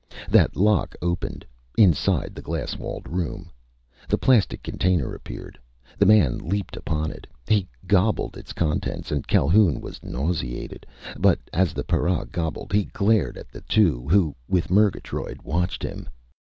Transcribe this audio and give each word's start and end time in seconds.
That 0.31 0.55
lock 0.55 0.95
opened, 0.99 1.45
inside 1.77 2.33
the 2.33 2.41
glass 2.41 2.75
walled 2.75 3.07
room. 3.07 3.51
The 4.09 4.17
plastic 4.17 4.63
container 4.63 5.13
appeared. 5.13 5.59
The 5.99 6.07
man 6.07 6.39
leaped 6.39 6.75
upon 6.75 7.11
it. 7.11 7.27
He 7.47 7.67
gobbled 7.85 8.35
its 8.35 8.51
contents, 8.51 9.11
and 9.11 9.27
Calhoun 9.27 9.79
was 9.79 10.01
nauseated. 10.01 10.87
But 11.19 11.37
as 11.53 11.73
the 11.75 11.83
para 11.83 12.25
gobbled, 12.25 12.73
he 12.73 12.85
glared 12.85 13.37
at 13.37 13.49
the 13.49 13.61
two 13.61 14.07
who 14.09 14.35
with 14.47 14.71
Murgatroyd 14.71 15.43
watched 15.43 15.83
him. 15.83 16.09